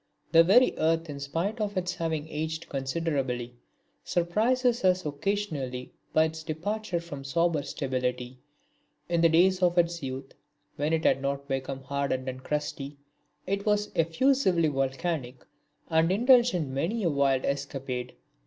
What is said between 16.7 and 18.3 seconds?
many a wild escapade.